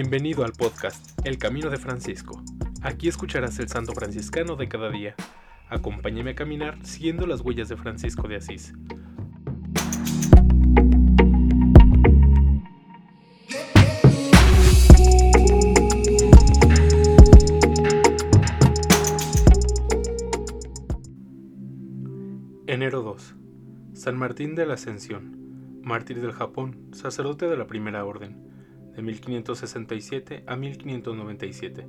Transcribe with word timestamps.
Bienvenido 0.00 0.44
al 0.44 0.52
podcast 0.52 1.18
El 1.26 1.38
Camino 1.38 1.70
de 1.70 1.76
Francisco. 1.76 2.40
Aquí 2.82 3.08
escucharás 3.08 3.58
el 3.58 3.68
santo 3.68 3.94
franciscano 3.94 4.54
de 4.54 4.68
cada 4.68 4.90
día. 4.90 5.16
Acompáñame 5.68 6.30
a 6.30 6.34
caminar 6.36 6.78
siguiendo 6.86 7.26
las 7.26 7.40
huellas 7.40 7.68
de 7.68 7.76
Francisco 7.76 8.28
de 8.28 8.36
Asís. 8.36 8.74
Enero 22.68 23.02
2. 23.02 23.34
San 23.94 24.16
Martín 24.16 24.54
de 24.54 24.64
la 24.64 24.74
Ascensión, 24.74 25.80
mártir 25.82 26.20
del 26.20 26.30
Japón, 26.30 26.86
sacerdote 26.92 27.48
de 27.48 27.56
la 27.56 27.66
Primera 27.66 28.04
Orden 28.04 28.47
de 28.94 29.02
1567 29.02 30.44
a 30.46 30.56
1597, 30.56 31.86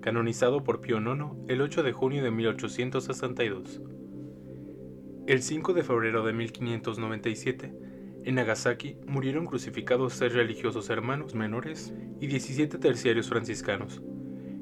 canonizado 0.00 0.62
por 0.64 0.80
Pío 0.80 0.98
IX 0.98 1.36
el 1.48 1.62
8 1.62 1.82
de 1.82 1.92
junio 1.92 2.22
de 2.22 2.30
1862. 2.30 3.80
El 5.26 5.42
5 5.42 5.72
de 5.72 5.82
febrero 5.82 6.24
de 6.24 6.32
1597, 6.32 7.72
en 8.24 8.34
Nagasaki 8.34 8.96
murieron 9.06 9.46
crucificados 9.46 10.14
seis 10.14 10.32
religiosos 10.32 10.90
hermanos 10.90 11.34
menores 11.34 11.94
y 12.20 12.26
17 12.26 12.78
terciarios 12.78 13.28
franciscanos. 13.28 14.02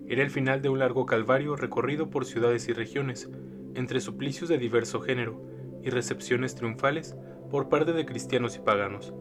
Era 0.06 0.22
el 0.22 0.30
final 0.30 0.62
de 0.62 0.68
un 0.68 0.78
largo 0.78 1.06
calvario 1.06 1.56
recorrido 1.56 2.10
por 2.10 2.24
ciudades 2.24 2.68
y 2.68 2.72
regiones, 2.72 3.30
entre 3.74 4.00
suplicios 4.00 4.48
de 4.48 4.58
diverso 4.58 5.00
género 5.00 5.42
y 5.82 5.90
recepciones 5.90 6.54
triunfales 6.54 7.16
por 7.50 7.68
parte 7.68 7.92
de 7.92 8.06
cristianos 8.06 8.56
y 8.56 8.60
paganos 8.60 9.14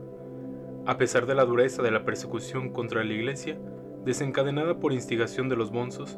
a 0.85 0.97
pesar 0.97 1.25
de 1.25 1.35
la 1.35 1.45
dureza 1.45 1.81
de 1.81 1.91
la 1.91 2.05
persecución 2.05 2.69
contra 2.69 3.03
la 3.03 3.13
Iglesia, 3.13 3.59
desencadenada 4.05 4.79
por 4.79 4.93
instigación 4.93 5.49
de 5.49 5.55
los 5.55 5.71
bonzos, 5.71 6.17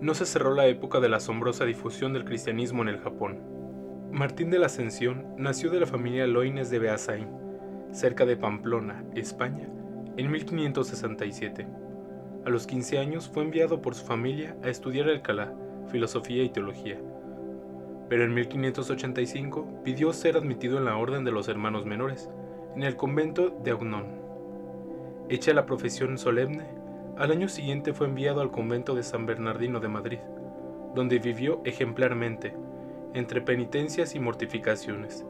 no 0.00 0.14
se 0.14 0.26
cerró 0.26 0.54
la 0.54 0.66
época 0.66 1.00
de 1.00 1.08
la 1.08 1.18
asombrosa 1.18 1.64
difusión 1.64 2.12
del 2.12 2.24
cristianismo 2.24 2.82
en 2.82 2.88
el 2.88 2.98
Japón. 2.98 3.40
Martín 4.10 4.50
de 4.50 4.58
la 4.58 4.66
Ascensión 4.66 5.26
nació 5.38 5.70
de 5.70 5.80
la 5.80 5.86
familia 5.86 6.26
Loines 6.26 6.70
de 6.70 6.78
Beasain, 6.78 7.28
cerca 7.92 8.26
de 8.26 8.36
Pamplona, 8.36 9.04
España, 9.14 9.68
en 10.16 10.30
1567. 10.30 11.66
A 12.44 12.50
los 12.50 12.66
15 12.66 12.98
años 12.98 13.30
fue 13.32 13.44
enviado 13.44 13.80
por 13.80 13.94
su 13.94 14.04
familia 14.04 14.56
a 14.62 14.68
estudiar 14.68 15.08
Alcalá, 15.08 15.54
filosofía 15.90 16.42
y 16.42 16.50
teología. 16.50 17.00
Pero 18.08 18.24
en 18.24 18.34
1585 18.34 19.82
pidió 19.84 20.12
ser 20.12 20.36
admitido 20.36 20.78
en 20.78 20.84
la 20.84 20.96
Orden 20.96 21.24
de 21.24 21.32
los 21.32 21.48
Hermanos 21.48 21.86
Menores, 21.86 22.28
en 22.74 22.82
el 22.82 22.96
convento 22.96 23.50
de 23.50 23.70
Augnon. 23.72 24.06
Hecha 25.28 25.52
la 25.52 25.66
profesión 25.66 26.18
solemne, 26.18 26.66
al 27.18 27.30
año 27.30 27.48
siguiente 27.48 27.92
fue 27.92 28.06
enviado 28.06 28.40
al 28.40 28.50
convento 28.50 28.94
de 28.94 29.02
San 29.02 29.26
Bernardino 29.26 29.80
de 29.80 29.88
Madrid, 29.88 30.18
donde 30.94 31.18
vivió 31.18 31.60
ejemplarmente, 31.64 32.54
entre 33.14 33.42
penitencias 33.42 34.14
y 34.14 34.20
mortificaciones. 34.20 35.26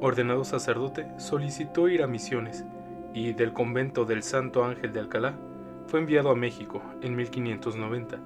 Ordenado 0.00 0.44
sacerdote, 0.44 1.06
solicitó 1.18 1.88
ir 1.88 2.02
a 2.02 2.06
misiones 2.06 2.64
y 3.14 3.32
del 3.32 3.52
convento 3.52 4.04
del 4.04 4.22
Santo 4.22 4.64
Ángel 4.64 4.92
de 4.92 5.00
Alcalá 5.00 5.34
fue 5.86 6.00
enviado 6.00 6.30
a 6.30 6.36
México 6.36 6.82
en 7.00 7.16
1590, 7.16 8.18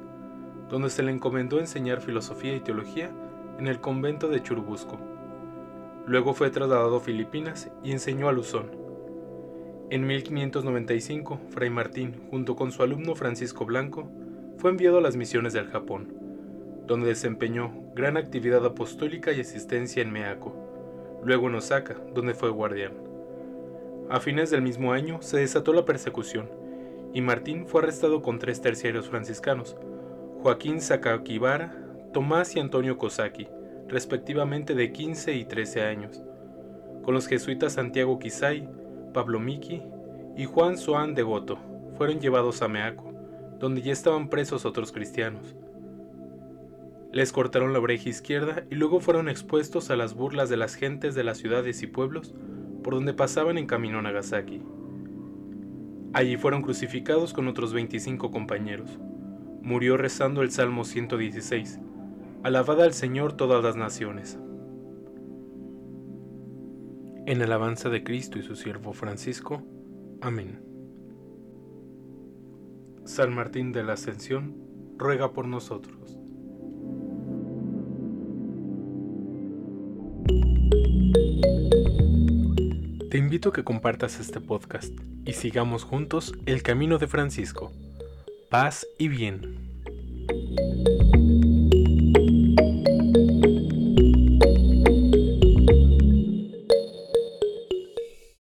donde 0.69 0.91
se 0.91 1.03
le 1.03 1.13
encomendó 1.13 1.61
enseñar 1.61 2.01
filosofía 2.01 2.55
y 2.55 2.61
teología 2.61 3.11
en 3.59 3.67
el 3.69 3.81
convento 3.81 4.29
de 4.29 4.43
Churubusco. 4.43 4.99
Luego 6.07 6.35
fue 6.35 6.51
trasladado 6.51 6.97
a 6.97 7.01
Filipinas 7.01 7.69
y 7.83 7.91
enseñó 7.91 8.29
a 8.29 8.33
Luzón. 8.33 8.71
En 9.91 10.07
1595, 10.07 11.41
Fray 11.51 11.69
Martín, 11.69 12.15
junto 12.31 12.55
con 12.55 12.71
su 12.71 12.85
alumno 12.85 13.17
Francisco 13.17 13.65
Blanco, 13.65 14.09
fue 14.59 14.71
enviado 14.71 14.99
a 14.99 15.01
las 15.01 15.17
misiones 15.17 15.53
del 15.53 15.67
Japón, 15.67 16.13
donde 16.87 17.09
desempeñó 17.09 17.73
gran 17.95 18.17
actividad 18.17 18.65
apostólica 18.65 19.33
y 19.33 19.41
asistencia 19.41 20.01
en 20.01 20.13
Meako, 20.13 20.55
luego 21.25 21.49
en 21.49 21.57
Osaka, 21.57 21.97
donde 22.15 22.35
fue 22.35 22.51
guardián. 22.51 22.93
A 24.09 24.21
fines 24.21 24.51
del 24.51 24.63
mismo 24.63 24.93
año 24.93 25.21
se 25.23 25.39
desató 25.39 25.73
la 25.73 25.85
persecución, 25.85 26.49
y 27.13 27.21
Martín 27.21 27.67
fue 27.67 27.83
arrestado 27.83 28.23
con 28.23 28.39
tres 28.39 28.61
terciarios 28.61 29.09
franciscanos, 29.09 29.77
Joaquín 30.43 30.81
Sakakibara, 30.81 31.75
Tomás 32.13 32.55
y 32.55 32.61
Antonio 32.61 32.97
Kosaki, 32.97 33.49
respectivamente 33.89 34.75
de 34.75 34.93
15 34.93 35.35
y 35.35 35.45
13 35.45 35.83
años, 35.83 36.23
con 37.05 37.15
los 37.15 37.27
jesuitas 37.27 37.75
Santiago 37.75 38.19
Quisay, 38.19 38.69
Pablo 39.15 39.39
Miki 39.39 39.83
y 40.37 40.45
Juan 40.45 40.77
Soán 40.77 41.15
de 41.15 41.23
Goto, 41.23 41.59
fueron 41.97 42.21
llevados 42.21 42.63
a 42.63 42.69
Meaco, 42.69 43.13
donde 43.59 43.83
ya 43.83 43.93
estaban 43.93 44.29
presos 44.29 44.67
otros 44.67 44.93
cristianos. 44.93 45.57
Les 47.13 47.33
cortaron 47.33 47.73
la 47.73 47.79
oreja 47.79 48.09
izquierda 48.09 48.65
y 48.71 48.75
luego 48.75 49.01
fueron 49.01 49.29
expuestos 49.29 49.91
a 49.91 49.97
las 49.97 50.15
burlas 50.15 50.51
de 50.51 50.57
las 50.57 50.75
gentes 50.75 51.15
de 51.15 51.25
las 51.25 51.39
ciudades 51.39 51.83
y 51.83 51.87
pueblos 51.87 52.35
por 52.83 52.95
donde 52.95 53.15
pasaban 53.15 53.57
en 53.57 53.67
camino 53.67 53.99
a 53.99 54.03
Nagasaki. 54.03 54.61
Allí 56.13 56.37
fueron 56.37 56.63
crucificados 56.63 57.33
con 57.33 57.49
otros 57.49 57.73
25 57.73 58.31
compañeros. 58.31 58.99
Murió 59.63 59.97
rezando 59.97 60.43
el 60.43 60.51
Salmo 60.51 60.85
116, 60.85 61.81
Alabada 62.47 62.85
al 62.85 62.93
Señor 62.93 63.33
todas 63.33 63.65
las 63.65 63.75
naciones. 63.75 64.39
En 67.27 67.43
alabanza 67.43 67.89
de 67.89 68.05
Cristo 68.05 68.39
y 68.39 68.45
su 68.45 68.55
siervo 68.55 68.93
Francisco. 68.93 69.65
Amén. 70.21 70.63
San 73.05 73.35
Martín 73.35 73.73
de 73.73 73.83
la 73.83 73.95
Ascensión, 73.95 74.55
ruega 74.97 75.33
por 75.33 75.49
nosotros. 75.49 76.17
Te 83.11 83.19
invito 83.19 83.49
a 83.49 83.53
que 83.53 83.65
compartas 83.65 84.21
este 84.21 84.41
podcast 84.41 84.93
y 85.25 85.33
sigamos 85.33 85.83
juntos 85.83 86.33
el 86.47 86.63
camino 86.63 86.99
de 86.99 87.09
Francisco. 87.09 87.73
Paz 88.51 88.87
y 89.01 89.09
bien. 89.09 89.66